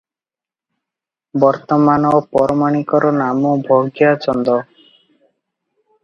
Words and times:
ବର୍ତ୍ତମାନ 1.41 2.13
ପରମାଣିକର 2.37 3.11
ନାମ 3.17 3.51
ଭଗିଆ 3.67 4.15
ଚନ୍ଦ। 4.25 4.57